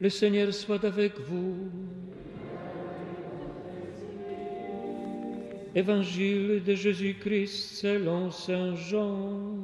Le 0.00 0.08
Seigneur 0.10 0.52
soit 0.52 0.84
avec 0.84 1.18
vous. 1.20 1.70
Évangile 5.74 6.62
de 6.64 6.74
Jésus-Christ 6.74 7.76
selon 7.76 8.30
Saint 8.30 8.74
Jean. 8.74 9.56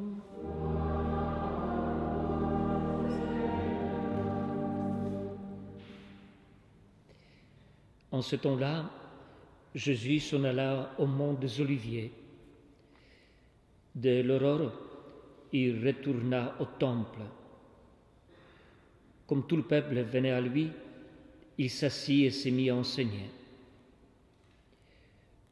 En 8.12 8.22
ce 8.22 8.36
temps-là, 8.36 8.90
Jésus 9.74 10.20
s'en 10.20 10.44
alla 10.44 10.92
au 10.98 11.06
mont 11.06 11.34
des 11.34 11.60
Oliviers. 11.60 12.12
De 13.94 14.22
l'aurore, 14.22 14.72
il 15.52 15.84
retourna 15.86 16.54
au 16.60 16.64
temple. 16.78 17.20
Comme 19.30 19.46
tout 19.46 19.54
le 19.54 19.62
peuple 19.62 19.94
venait 20.02 20.32
à 20.32 20.40
lui, 20.40 20.70
il 21.56 21.70
s'assit 21.70 22.24
et 22.24 22.30
s'est 22.30 22.50
mis 22.50 22.68
à 22.68 22.74
enseigner. 22.74 23.30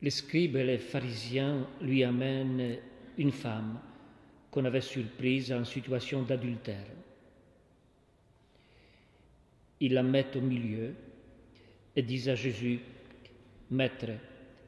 Les 0.02 0.10
scribes 0.10 0.56
et 0.56 0.64
les 0.64 0.78
pharisiens 0.78 1.64
lui 1.80 2.02
amènent 2.02 2.78
une 3.16 3.30
femme 3.30 3.78
qu'on 4.50 4.64
avait 4.64 4.80
surprise 4.80 5.52
en 5.52 5.64
situation 5.64 6.22
d'adultère. 6.22 6.88
Ils 9.78 9.95
la 9.95 10.02
mettent 10.02 10.34
au 10.34 10.41
milieu 10.41 10.92
et 11.95 12.02
disent 12.02 12.30
à 12.30 12.34
Jésus, 12.34 12.80
Maître, 13.70 14.10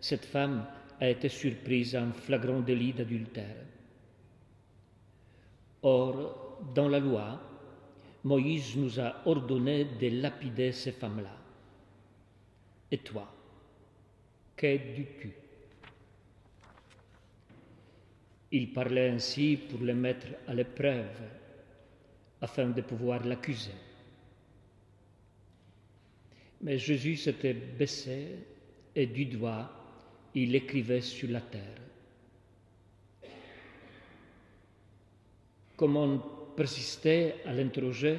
cette 0.00 0.24
femme 0.24 0.64
a 1.00 1.10
été 1.10 1.28
surprise 1.28 1.96
en 1.96 2.12
flagrant 2.12 2.60
délit 2.60 2.92
d'adultère. 2.92 3.56
Or, 5.82 6.60
dans 6.76 6.88
la 6.88 7.00
loi, 7.00 7.49
Moïse 8.24 8.76
nous 8.76 9.00
a 9.00 9.22
ordonné 9.24 9.84
de 9.84 10.08
lapider 10.20 10.72
ces 10.72 10.92
femmes-là. 10.92 11.36
Et 12.90 12.98
toi, 12.98 13.32
que 14.56 14.76
dis-tu? 14.76 15.32
Il 18.52 18.72
parlait 18.72 19.10
ainsi 19.10 19.56
pour 19.56 19.80
les 19.80 19.94
mettre 19.94 20.26
à 20.46 20.54
l'épreuve, 20.54 21.20
afin 22.40 22.68
de 22.68 22.80
pouvoir 22.80 23.24
l'accuser. 23.24 23.70
Mais 26.62 26.78
Jésus 26.78 27.16
s'était 27.16 27.54
baissé 27.54 28.38
et 28.94 29.06
du 29.06 29.26
doigt, 29.26 29.70
il 30.34 30.54
écrivait 30.54 31.00
sur 31.00 31.30
la 31.30 31.40
terre. 31.40 31.80
Comme 35.76 35.96
on 35.96 36.39
persistait 36.56 37.36
à 37.46 37.52
l'interroger, 37.52 38.18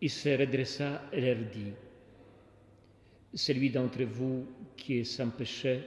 il 0.00 0.10
se 0.10 0.28
redressa 0.28 1.02
et 1.12 1.20
leur 1.20 1.36
dit 1.50 1.72
Celui 3.34 3.70
d'entre 3.70 4.02
vous 4.04 4.46
qui 4.76 4.98
est 4.98 5.04
sans 5.04 5.30
péché, 5.30 5.80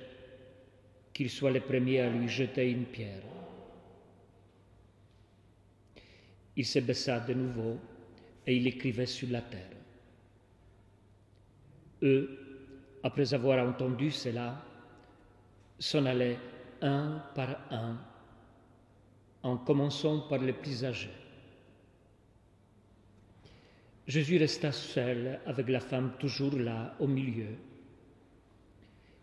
qu'il 1.13 1.29
soit 1.29 1.51
le 1.51 1.61
premier 1.61 2.01
à 2.01 2.09
lui 2.09 2.27
jeter 2.27 2.71
une 2.71 2.85
pierre. 2.85 3.23
Il 6.55 6.65
se 6.65 6.79
baissa 6.79 7.19
de 7.19 7.33
nouveau 7.33 7.77
et 8.45 8.55
il 8.55 8.67
écrivait 8.67 9.05
sur 9.05 9.29
la 9.29 9.41
terre. 9.41 9.69
Eux, 12.01 12.39
après 13.03 13.33
avoir 13.33 13.65
entendu 13.67 14.11
cela, 14.11 14.63
s'en 15.77 16.05
allaient 16.05 16.37
un 16.81 17.23
par 17.35 17.61
un, 17.71 17.97
en 19.43 19.57
commençant 19.57 20.21
par 20.21 20.39
les 20.39 20.53
plus 20.53 20.83
âgés. 20.83 21.09
Jésus 24.07 24.37
resta 24.37 24.71
seul 24.71 25.39
avec 25.45 25.69
la 25.69 25.79
femme 25.79 26.13
toujours 26.19 26.55
là 26.55 26.95
au 26.99 27.07
milieu. 27.07 27.55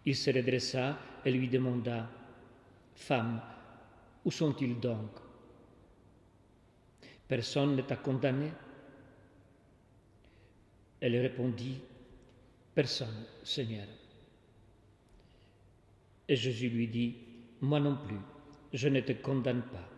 Il 0.05 0.15
se 0.15 0.31
redressa 0.31 0.97
et 1.25 1.32
lui 1.32 1.49
demanda, 1.49 2.09
Femme, 2.94 3.43
où 4.25 4.31
sont-ils 4.31 4.78
donc? 4.78 5.10
Personne 7.26 7.75
ne 7.75 7.82
t'a 7.82 7.97
condamné? 7.97 8.53
Elle 11.00 11.21
répondit, 11.21 11.81
Personne, 12.75 13.25
Seigneur. 13.43 13.87
Et 16.28 16.37
Jésus 16.37 16.69
lui 16.69 16.87
dit, 16.87 17.16
Moi 17.60 17.81
non 17.81 17.97
plus, 18.06 18.21
je 18.72 18.88
ne 18.88 19.00
te 19.00 19.12
condamne 19.12 19.62
pas. 19.62 19.95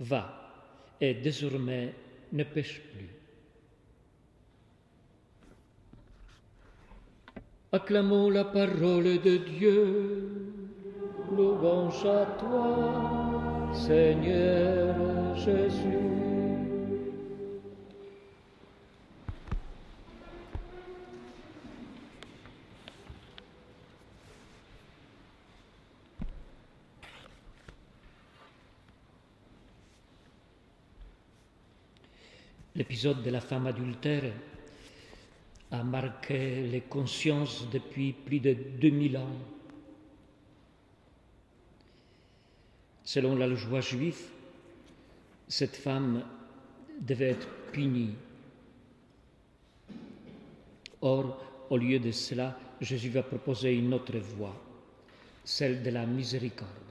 Va, 0.00 0.94
et 1.00 1.14
désormais 1.14 1.94
ne 2.32 2.44
pêche 2.44 2.80
plus. 2.92 3.08
Acclamons 7.72 8.30
la 8.30 8.44
parole 8.44 9.20
de 9.20 9.36
Dieu. 9.36 10.28
Louange 11.36 12.06
à 12.06 12.24
toi, 12.38 13.70
Seigneur 13.74 15.36
Jésus. 15.36 16.37
L'épisode 32.98 33.22
de 33.22 33.30
la 33.30 33.40
femme 33.40 33.68
adultère 33.68 34.32
a 35.70 35.84
marqué 35.84 36.66
les 36.66 36.80
consciences 36.80 37.68
depuis 37.70 38.12
plus 38.12 38.40
de 38.40 38.54
2000 38.80 39.18
ans. 39.18 39.36
Selon 43.04 43.36
la 43.36 43.46
loi 43.46 43.80
juive, 43.80 44.18
cette 45.46 45.76
femme 45.76 46.24
devait 47.00 47.30
être 47.30 47.48
punie. 47.70 48.16
Or, 51.00 51.40
au 51.70 51.76
lieu 51.76 52.00
de 52.00 52.10
cela, 52.10 52.58
Jésus 52.80 53.10
va 53.10 53.22
proposer 53.22 53.76
une 53.76 53.94
autre 53.94 54.18
voie, 54.18 54.60
celle 55.44 55.84
de 55.84 55.90
la 55.90 56.04
miséricorde. 56.04 56.87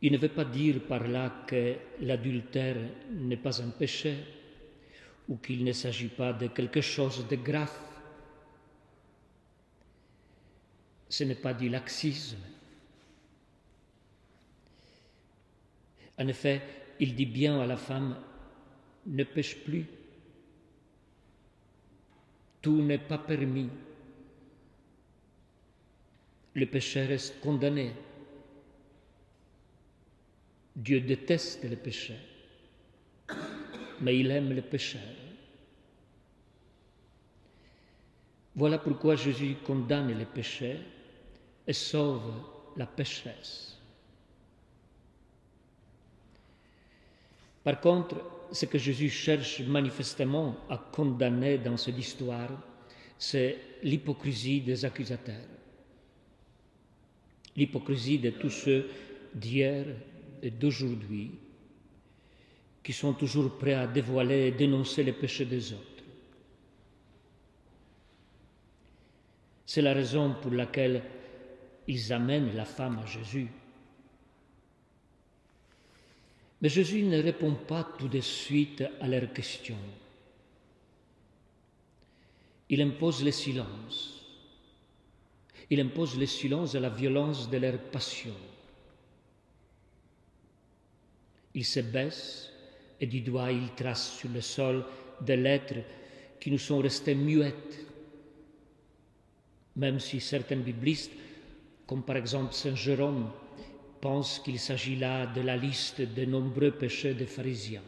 Il 0.00 0.12
ne 0.12 0.18
veut 0.18 0.28
pas 0.28 0.44
dire 0.44 0.80
par 0.86 1.06
là 1.08 1.44
que 1.46 1.74
l'adultère 2.00 2.76
n'est 3.10 3.36
pas 3.36 3.60
un 3.60 3.70
péché 3.70 4.16
ou 5.28 5.36
qu'il 5.36 5.64
ne 5.64 5.72
s'agit 5.72 6.08
pas 6.08 6.32
de 6.32 6.46
quelque 6.46 6.80
chose 6.80 7.26
de 7.28 7.36
grave. 7.36 7.76
Ce 11.08 11.24
n'est 11.24 11.34
pas 11.34 11.52
du 11.52 11.68
laxisme. 11.68 12.38
En 16.18 16.28
effet, 16.28 16.62
il 17.00 17.14
dit 17.14 17.26
bien 17.26 17.60
à 17.60 17.66
la 17.66 17.76
femme, 17.76 18.16
ne 19.06 19.24
pêche 19.24 19.56
plus. 19.64 19.86
Tout 22.60 22.82
n'est 22.82 22.98
pas 22.98 23.18
permis. 23.18 23.68
Le 26.54 26.66
péché 26.66 27.04
reste 27.06 27.40
condamné. 27.40 27.92
Dieu 30.78 31.00
déteste 31.00 31.64
le 31.64 31.74
péché, 31.74 32.14
mais 34.00 34.16
il 34.16 34.30
aime 34.30 34.52
le 34.52 34.62
pécheur. 34.62 35.02
Voilà 38.54 38.78
pourquoi 38.78 39.16
Jésus 39.16 39.56
condamne 39.66 40.16
le 40.16 40.24
péché 40.24 40.76
et 41.66 41.72
sauve 41.72 42.32
la 42.76 42.86
pécheresse. 42.86 43.76
Par 47.64 47.80
contre, 47.80 48.22
ce 48.52 48.64
que 48.66 48.78
Jésus 48.78 49.10
cherche 49.10 49.60
manifestement 49.62 50.56
à 50.70 50.78
condamner 50.78 51.58
dans 51.58 51.76
cette 51.76 51.98
histoire, 51.98 52.50
c'est 53.18 53.58
l'hypocrisie 53.82 54.60
des 54.60 54.84
accusateurs, 54.84 55.48
l'hypocrisie 57.56 58.20
de 58.20 58.30
tous 58.30 58.50
ceux 58.50 58.88
d'hier 59.34 59.84
et 60.42 60.50
d'aujourd'hui 60.50 61.32
qui 62.82 62.92
sont 62.92 63.12
toujours 63.12 63.58
prêts 63.58 63.74
à 63.74 63.86
dévoiler 63.86 64.46
et 64.46 64.50
dénoncer 64.52 65.02
les 65.02 65.12
péchés 65.12 65.44
des 65.44 65.72
autres. 65.72 65.82
C'est 69.66 69.82
la 69.82 69.92
raison 69.92 70.34
pour 70.40 70.52
laquelle 70.52 71.02
ils 71.86 72.12
amènent 72.12 72.54
la 72.56 72.64
femme 72.64 72.98
à 72.98 73.06
Jésus. 73.06 73.48
Mais 76.60 76.68
Jésus 76.68 77.02
ne 77.02 77.22
répond 77.22 77.54
pas 77.54 77.84
tout 77.98 78.08
de 78.08 78.20
suite 78.20 78.82
à 79.00 79.06
leurs 79.06 79.32
questions. 79.32 79.76
Il 82.70 82.82
impose 82.82 83.24
le 83.24 83.30
silence. 83.30 84.24
Il 85.70 85.80
impose 85.80 86.18
le 86.18 86.26
silence 86.26 86.74
à 86.74 86.80
la 86.80 86.88
violence 86.88 87.50
de 87.50 87.58
leur 87.58 87.78
passion. 87.78 88.34
Il 91.54 91.64
se 91.64 91.80
baisse 91.80 92.50
et 93.00 93.06
du 93.06 93.20
doigt 93.20 93.52
il 93.52 93.74
trace 93.74 94.12
sur 94.12 94.28
le 94.28 94.40
sol 94.40 94.84
des 95.20 95.36
lettres 95.36 95.82
qui 96.40 96.50
nous 96.50 96.58
sont 96.58 96.78
restées 96.78 97.14
muettes. 97.14 97.86
Même 99.76 100.00
si 100.00 100.20
certains 100.20 100.56
biblistes, 100.56 101.12
comme 101.86 102.02
par 102.02 102.16
exemple 102.16 102.52
Saint 102.52 102.74
Jérôme, 102.74 103.30
pensent 104.00 104.40
qu'il 104.40 104.58
s'agit 104.58 104.96
là 104.96 105.26
de 105.26 105.40
la 105.40 105.56
liste 105.56 106.00
de 106.00 106.24
nombreux 106.24 106.70
péchés 106.70 107.14
des 107.14 107.26
pharisiens. 107.26 107.82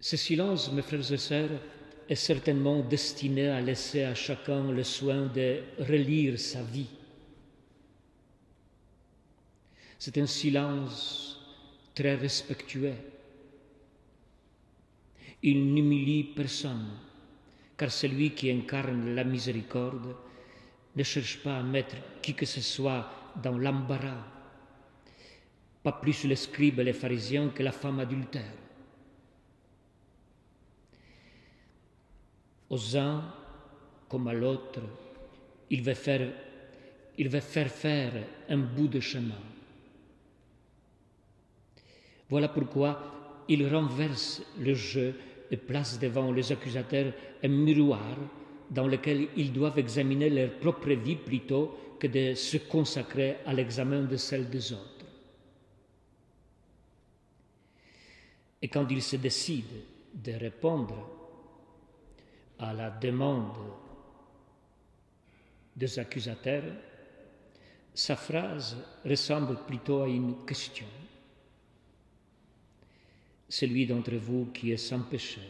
Ce 0.00 0.16
silence, 0.16 0.70
mes 0.70 0.82
frères 0.82 1.12
et 1.12 1.16
sœurs, 1.16 1.60
est 2.08 2.14
certainement 2.14 2.80
destiné 2.80 3.48
à 3.48 3.60
laisser 3.60 4.04
à 4.04 4.14
chacun 4.14 4.70
le 4.70 4.84
soin 4.84 5.26
de 5.26 5.62
relire 5.78 6.38
sa 6.38 6.62
vie. 6.62 6.86
C'est 9.98 10.18
un 10.18 10.26
silence 10.26 11.40
très 11.94 12.14
respectueux. 12.14 12.94
Il 15.42 15.72
n'humilie 15.72 16.24
personne, 16.24 16.90
car 17.76 17.90
celui 17.90 18.30
qui 18.32 18.50
incarne 18.50 19.14
la 19.14 19.24
miséricorde 19.24 20.14
ne 20.94 21.02
cherche 21.02 21.42
pas 21.42 21.58
à 21.58 21.62
mettre 21.62 21.96
qui 22.22 22.34
que 22.34 22.46
ce 22.46 22.60
soit 22.60 23.10
dans 23.42 23.58
l'embarras, 23.58 24.24
pas 25.82 25.92
plus 25.92 26.24
les 26.24 26.36
scribes 26.36 26.80
et 26.80 26.84
les 26.84 26.92
pharisiens 26.92 27.50
que 27.50 27.62
la 27.62 27.72
femme 27.72 28.00
adultère. 28.00 28.54
Aux 32.68 32.96
uns 32.96 33.22
comme 34.08 34.28
à 34.28 34.32
l'autre, 34.32 34.80
il 35.70 35.82
veut 35.82 35.94
faire, 35.94 36.32
il 37.18 37.28
veut 37.28 37.40
faire 37.40 37.70
faire 37.70 38.12
un 38.48 38.58
bout 38.58 38.88
de 38.88 39.00
chemin. 39.00 39.40
Voilà 42.28 42.48
pourquoi 42.48 43.44
il 43.48 43.66
renverse 43.72 44.42
le 44.58 44.74
jeu 44.74 45.14
et 45.50 45.56
place 45.56 45.98
devant 45.98 46.32
les 46.32 46.50
accusateurs 46.50 47.12
un 47.42 47.48
miroir 47.48 48.16
dans 48.70 48.88
lequel 48.88 49.28
ils 49.36 49.52
doivent 49.52 49.78
examiner 49.78 50.28
leur 50.28 50.58
propre 50.58 50.90
vie 50.90 51.16
plutôt 51.16 51.78
que 52.00 52.08
de 52.08 52.34
se 52.34 52.56
consacrer 52.56 53.36
à 53.46 53.52
l'examen 53.52 54.02
de 54.02 54.16
celle 54.16 54.50
des 54.50 54.72
autres. 54.72 55.06
Et 58.60 58.68
quand 58.68 58.86
ils 58.90 59.02
se 59.02 59.16
décident 59.16 59.66
de 60.14 60.32
répondre 60.32 61.08
à 62.58 62.72
la 62.72 62.90
demande 62.90 63.56
des 65.76 65.98
accusateurs, 65.98 66.72
sa 67.94 68.16
phrase 68.16 68.76
ressemble 69.04 69.56
plutôt 69.66 70.02
à 70.02 70.08
une 70.08 70.44
question. 70.44 70.86
Celui 73.48 73.86
d'entre 73.86 74.14
vous 74.14 74.46
qui 74.52 74.72
est 74.72 74.76
sans 74.76 75.00
péché, 75.00 75.40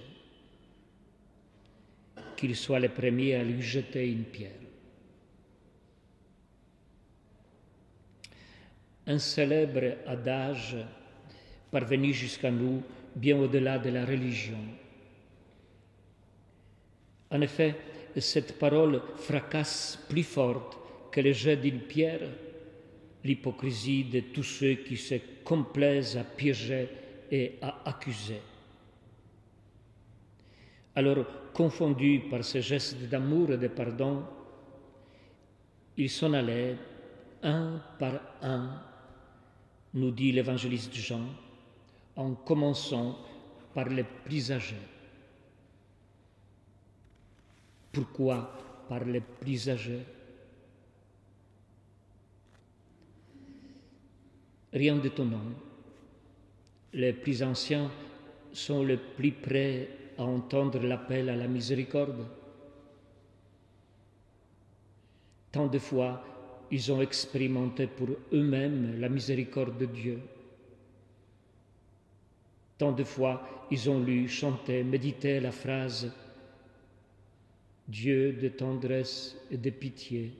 qu'il 2.36 2.54
soit 2.54 2.80
le 2.80 2.90
premier 2.90 3.34
à 3.34 3.42
lui 3.42 3.62
jeter 3.62 4.10
une 4.10 4.24
pierre. 4.24 4.52
Un 9.06 9.18
célèbre 9.18 9.96
adage 10.06 10.76
parvenu 11.70 12.12
jusqu'à 12.12 12.50
nous 12.50 12.82
bien 13.14 13.38
au-delà 13.38 13.78
de 13.78 13.88
la 13.88 14.04
religion 14.04 14.58
en 17.30 17.40
effet, 17.40 17.74
cette 18.16 18.58
parole 18.58 19.02
fracasse 19.16 19.98
plus 20.08 20.22
forte 20.22 20.78
que 21.10 21.20
le 21.20 21.32
jet 21.32 21.56
d'une 21.56 21.80
pierre 21.80 22.20
l'hypocrisie 23.24 24.04
de 24.04 24.20
tous 24.20 24.44
ceux 24.44 24.74
qui 24.74 24.96
se 24.96 25.16
complaisent 25.44 26.16
à 26.16 26.22
piéger 26.22 26.88
et 27.30 27.58
à 27.60 27.88
accuser. 27.88 28.40
Alors, 30.94 31.26
confondus 31.52 32.22
par 32.30 32.42
ce 32.44 32.60
geste 32.60 32.96
d'amour 33.08 33.52
et 33.52 33.58
de 33.58 33.68
pardon, 33.68 34.24
ils 35.96 36.10
s'en 36.10 36.32
allaient 36.32 36.76
un 37.42 37.80
par 37.98 38.20
un, 38.42 38.82
nous 39.94 40.10
dit 40.10 40.32
l'évangéliste 40.32 40.94
Jean, 40.94 41.20
en 42.16 42.34
commençant 42.34 43.18
par 43.74 43.88
les 43.88 44.04
plus 44.04 44.50
âgés. 44.50 44.76
Pourquoi 47.92 48.52
par 48.88 49.04
les 49.04 49.20
plus 49.20 49.68
âgés 49.68 50.02
Rien 54.72 54.96
d'étonnant. 54.96 55.40
Les 56.96 57.12
plus 57.12 57.42
anciens 57.42 57.90
sont 58.54 58.82
les 58.82 58.96
plus 58.96 59.32
prêts 59.32 59.88
à 60.16 60.24
entendre 60.24 60.80
l'appel 60.80 61.28
à 61.28 61.36
la 61.36 61.46
miséricorde. 61.46 62.26
Tant 65.52 65.66
de 65.66 65.78
fois, 65.78 66.24
ils 66.70 66.90
ont 66.90 67.02
expérimenté 67.02 67.86
pour 67.86 68.08
eux-mêmes 68.32 68.98
la 68.98 69.10
miséricorde 69.10 69.76
de 69.76 69.84
Dieu. 69.84 70.18
Tant 72.78 72.92
de 72.92 73.04
fois, 73.04 73.66
ils 73.70 73.90
ont 73.90 74.02
lu, 74.02 74.26
chanté, 74.26 74.82
médité 74.82 75.38
la 75.38 75.52
phrase 75.52 76.10
Dieu 77.86 78.32
de 78.32 78.48
tendresse 78.48 79.36
et 79.50 79.58
de 79.58 79.68
pitié, 79.68 80.32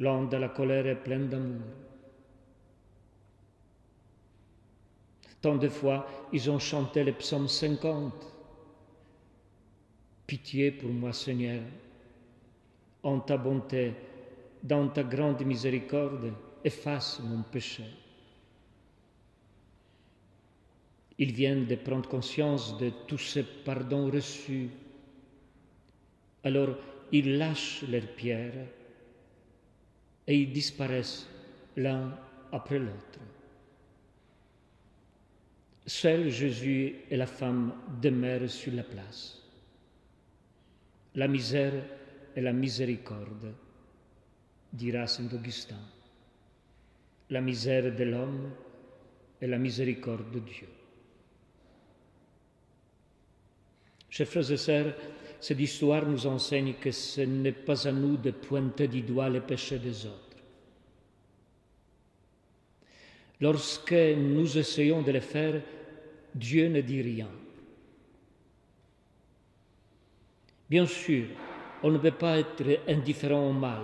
lent 0.00 0.24
de 0.24 0.36
la 0.36 0.48
colère 0.48 0.88
et 0.88 0.96
plein 0.96 1.20
d'amour. 1.20 1.62
Tant 5.40 5.56
de 5.56 5.68
fois, 5.68 6.06
ils 6.32 6.50
ont 6.50 6.58
chanté 6.58 7.04
le 7.04 7.12
psaume 7.12 7.48
50. 7.48 8.12
Pitié 10.26 10.70
pour 10.70 10.90
moi, 10.90 11.12
Seigneur, 11.12 11.62
en 13.02 13.20
ta 13.20 13.36
bonté, 13.36 13.94
dans 14.62 14.88
ta 14.88 15.02
grande 15.02 15.44
miséricorde, 15.44 16.32
efface 16.64 17.20
mon 17.24 17.42
péché. 17.42 17.84
Ils 21.18 21.32
viennent 21.32 21.66
de 21.66 21.74
prendre 21.74 22.08
conscience 22.08 22.78
de 22.78 22.90
tous 23.06 23.18
ces 23.18 23.42
pardons 23.42 24.10
reçus 24.10 24.70
alors 26.44 26.76
ils 27.12 27.38
lâchent 27.38 27.84
leurs 27.88 28.06
pierres 28.06 28.66
et 30.26 30.36
ils 30.36 30.52
disparaissent 30.52 31.28
l'un 31.76 32.12
après 32.52 32.78
l'autre. 32.78 33.18
Seul 35.86 36.28
Jésus 36.30 36.94
et 37.10 37.16
la 37.16 37.26
femme 37.26 37.72
demeurent 38.00 38.48
sur 38.48 38.72
la 38.72 38.82
place. 38.82 39.38
La 41.14 41.26
misère 41.26 41.72
et 42.36 42.40
la 42.40 42.52
miséricorde, 42.52 43.52
dira 44.72 45.06
Saint 45.06 45.28
Augustin. 45.32 45.80
La 47.30 47.40
misère 47.40 47.94
de 47.94 48.04
l'homme 48.04 48.50
et 49.40 49.46
la 49.46 49.58
miséricorde 49.58 50.30
de 50.32 50.38
Dieu. 50.40 50.68
Chers 54.08 54.28
frères 54.28 54.50
et 54.50 54.56
sœurs, 54.56 54.94
cette 55.40 55.60
histoire 55.60 56.06
nous 56.06 56.26
enseigne 56.26 56.74
que 56.74 56.90
ce 56.90 57.22
n'est 57.22 57.52
pas 57.52 57.88
à 57.88 57.92
nous 57.92 58.16
de 58.16 58.30
pointer 58.30 58.88
du 58.88 59.02
doigt 59.02 59.30
les 59.30 59.40
péchés 59.40 59.78
des 59.78 60.06
autres. 60.06 60.29
Lorsque 63.40 63.92
nous 63.92 64.58
essayons 64.58 65.02
de 65.02 65.12
le 65.12 65.20
faire, 65.20 65.62
Dieu 66.34 66.68
ne 66.68 66.80
dit 66.80 67.00
rien. 67.00 67.28
Bien 70.68 70.86
sûr, 70.86 71.26
on 71.82 71.90
ne 71.90 71.98
peut 71.98 72.10
pas 72.12 72.38
être 72.38 72.62
indifférent 72.86 73.48
au 73.48 73.52
mal, 73.52 73.82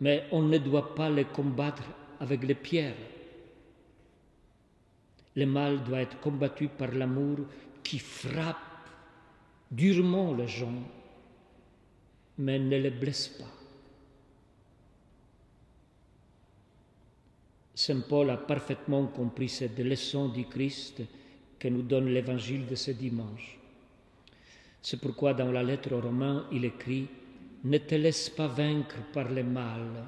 mais 0.00 0.24
on 0.32 0.42
ne 0.42 0.58
doit 0.58 0.94
pas 0.94 1.08
le 1.08 1.24
combattre 1.24 1.84
avec 2.20 2.42
les 2.42 2.54
pierres. 2.54 2.94
Le 5.36 5.46
mal 5.46 5.82
doit 5.84 6.00
être 6.00 6.20
combattu 6.20 6.68
par 6.68 6.92
l'amour 6.92 7.38
qui 7.82 7.98
frappe 7.98 8.56
durement 9.70 10.34
les 10.34 10.48
gens, 10.48 10.82
mais 12.38 12.58
ne 12.58 12.76
les 12.76 12.90
blesse 12.90 13.28
pas. 13.28 13.55
Saint 17.76 18.00
Paul 18.08 18.30
a 18.30 18.38
parfaitement 18.38 19.06
compris 19.08 19.50
cette 19.50 19.78
leçon 19.78 20.30
du 20.30 20.46
Christ 20.46 21.02
que 21.58 21.68
nous 21.68 21.82
donne 21.82 22.08
l'évangile 22.08 22.66
de 22.66 22.74
ce 22.74 22.90
dimanche. 22.90 23.58
C'est 24.80 24.98
pourquoi 24.98 25.34
dans 25.34 25.52
la 25.52 25.62
lettre 25.62 25.92
aux 25.94 26.00
Romains, 26.00 26.46
il 26.52 26.64
écrit 26.64 27.06
Ne 27.64 27.76
te 27.76 27.94
laisse 27.94 28.30
pas 28.30 28.46
vaincre 28.46 28.96
par 29.12 29.30
le 29.30 29.44
mal, 29.44 30.06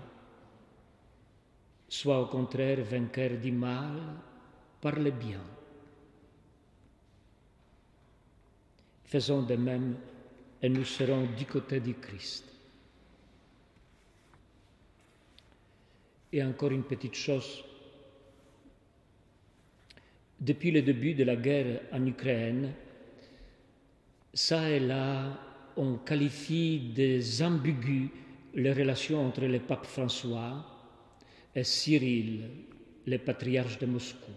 sois 1.86 2.22
au 2.22 2.26
contraire 2.26 2.82
vainqueur 2.84 3.38
du 3.38 3.52
mal 3.52 4.00
par 4.80 4.98
le 4.98 5.10
bien. 5.10 5.42
Faisons 9.04 9.42
de 9.42 9.56
même 9.56 9.94
et 10.62 10.70
nous 10.70 10.84
serons 10.84 11.26
du 11.36 11.44
côté 11.44 11.80
du 11.80 11.92
Christ. 11.92 12.57
Et 16.32 16.42
encore 16.42 16.72
une 16.72 16.84
petite 16.84 17.14
chose. 17.14 17.64
Depuis 20.40 20.70
le 20.70 20.82
début 20.82 21.14
de 21.14 21.24
la 21.24 21.36
guerre 21.36 21.80
en 21.92 22.06
Ukraine, 22.06 22.72
ça 24.32 24.70
et 24.70 24.80
là, 24.80 25.40
on 25.76 25.96
qualifie 25.96 26.92
des 26.94 27.42
ambigus 27.42 28.10
les 28.54 28.72
relations 28.72 29.26
entre 29.26 29.44
le 29.46 29.60
pape 29.60 29.86
François 29.86 30.64
et 31.54 31.64
Cyril, 31.64 32.50
le 33.06 33.18
patriarche 33.18 33.78
de 33.78 33.86
Moscou. 33.86 34.32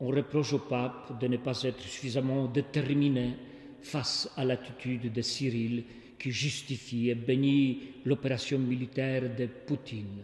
On 0.00 0.08
reproche 0.08 0.52
au 0.54 0.60
pape 0.60 1.20
de 1.20 1.26
ne 1.26 1.36
pas 1.36 1.62
être 1.62 1.80
suffisamment 1.80 2.46
déterminé 2.46 3.36
face 3.82 4.30
à 4.36 4.44
l'attitude 4.44 5.12
de 5.12 5.22
Cyril 5.22 5.84
qui 6.20 6.30
justifie 6.30 7.08
et 7.08 7.14
bénit 7.14 7.80
l'opération 8.04 8.58
militaire 8.58 9.34
de 9.34 9.46
Poutine. 9.46 10.22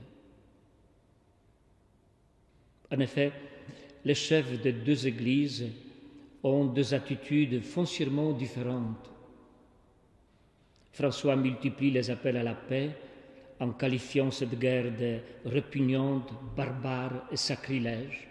En 2.93 3.01
effet, 3.01 3.33
les 4.05 4.15
chefs 4.15 4.61
des 4.61 4.73
deux 4.73 5.07
églises 5.07 5.65
ont 6.43 6.67
deux 6.67 6.93
attitudes 6.93 7.63
foncièrement 7.63 8.33
différentes. 8.33 9.11
François 10.93 11.35
multiplie 11.35 11.91
les 11.91 12.11
appels 12.11 12.37
à 12.37 12.43
la 12.43 12.55
paix 12.55 12.91
en 13.59 13.71
qualifiant 13.71 14.31
cette 14.31 14.59
guerre 14.59 14.93
de 14.97 15.19
répugnante, 15.47 16.31
barbare 16.55 17.27
et 17.33 17.37
sacrilège, 17.37 18.29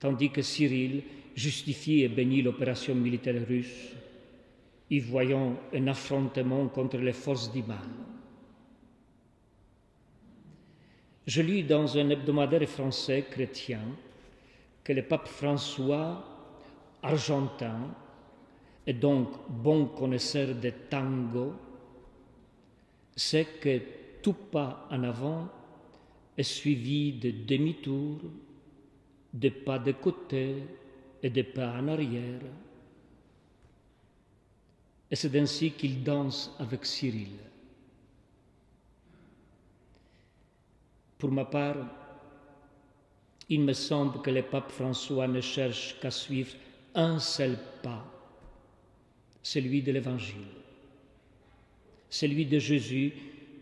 tandis 0.00 0.30
que 0.30 0.42
Cyril 0.42 1.02
justifie 1.34 2.00
et 2.00 2.08
bénit 2.08 2.40
l'opération 2.40 2.94
militaire 2.94 3.46
russe, 3.46 3.92
y 4.90 5.00
voyant 5.00 5.56
un 5.74 5.86
affrontement 5.88 6.68
contre 6.68 6.98
les 6.98 7.12
forces 7.12 7.52
du 7.52 7.62
mal. 7.62 7.78
Je 11.26 11.42
lis 11.42 11.64
dans 11.64 11.98
un 11.98 12.08
hebdomadaire 12.10 12.68
français 12.68 13.26
chrétien 13.28 13.80
que 14.84 14.92
le 14.92 15.02
pape 15.02 15.26
François, 15.26 16.24
argentin, 17.02 17.94
et 18.86 18.92
donc 18.92 19.30
bon 19.48 19.86
connaisseur 19.86 20.54
de 20.54 20.70
tango, 20.88 21.54
sait 23.16 23.46
que 23.60 23.80
tout 24.22 24.34
pas 24.34 24.86
en 24.90 25.02
avant 25.02 25.48
est 26.38 26.44
suivi 26.44 27.12
de 27.14 27.32
demi-tours, 27.32 28.20
de 29.34 29.48
pas 29.48 29.80
de 29.80 29.92
côté 29.92 30.62
et 31.22 31.30
de 31.30 31.42
pas 31.42 31.72
en 31.72 31.88
arrière. 31.88 32.42
Et 35.10 35.16
c'est 35.16 35.38
ainsi 35.38 35.70
qu'il 35.72 36.02
danse 36.02 36.54
avec 36.58 36.84
Cyril. 36.84 37.28
Pour 41.18 41.30
ma 41.30 41.44
part, 41.44 41.76
il 43.48 43.60
me 43.60 43.72
semble 43.72 44.20
que 44.20 44.30
le 44.30 44.42
pape 44.42 44.72
François 44.72 45.28
ne 45.28 45.40
cherche 45.40 45.96
qu'à 46.00 46.10
suivre 46.10 46.52
un 46.94 47.18
seul 47.18 47.56
pas, 47.82 48.04
celui 49.42 49.82
de 49.82 49.92
l'Évangile, 49.92 50.48
celui 52.10 52.44
de 52.46 52.58
Jésus 52.58 53.12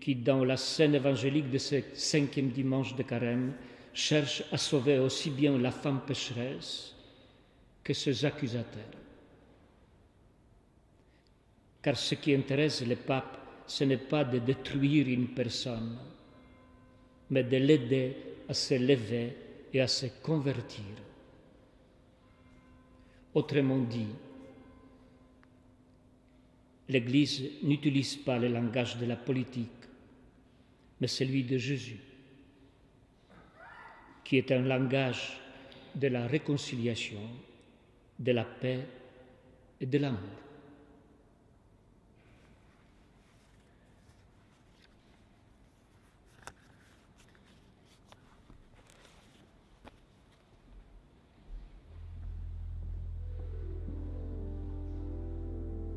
qui, 0.00 0.14
dans 0.14 0.44
la 0.44 0.56
scène 0.56 0.94
évangélique 0.94 1.50
de 1.50 1.58
ce 1.58 1.82
cinquième 1.94 2.50
dimanche 2.50 2.94
de 2.96 3.02
carême, 3.02 3.52
cherche 3.92 4.42
à 4.50 4.58
sauver 4.58 4.98
aussi 4.98 5.30
bien 5.30 5.56
la 5.58 5.70
femme 5.70 6.00
pécheresse 6.06 6.94
que 7.82 7.92
ses 7.92 8.24
accusateurs. 8.24 8.82
Car 11.84 11.98
ce 11.98 12.14
qui 12.14 12.34
intéresse 12.34 12.80
le 12.86 12.96
pape, 12.96 13.36
ce 13.66 13.84
n'est 13.84 13.98
pas 13.98 14.24
de 14.24 14.38
détruire 14.38 15.06
une 15.06 15.28
personne, 15.28 15.98
mais 17.28 17.44
de 17.44 17.58
l'aider 17.58 18.16
à 18.48 18.54
se 18.54 18.72
lever 18.72 19.36
et 19.70 19.82
à 19.82 19.86
se 19.86 20.06
convertir. 20.22 20.82
Autrement 23.34 23.80
dit, 23.80 24.06
l'Église 26.88 27.50
n'utilise 27.62 28.16
pas 28.16 28.38
le 28.38 28.48
langage 28.48 28.96
de 28.96 29.04
la 29.04 29.16
politique, 29.16 29.68
mais 31.02 31.06
celui 31.06 31.44
de 31.44 31.58
Jésus, 31.58 32.00
qui 34.24 34.38
est 34.38 34.50
un 34.52 34.62
langage 34.62 35.38
de 35.94 36.08
la 36.08 36.26
réconciliation, 36.26 37.20
de 38.18 38.32
la 38.32 38.44
paix 38.44 38.86
et 39.82 39.84
de 39.84 39.98
l'amour. 39.98 40.44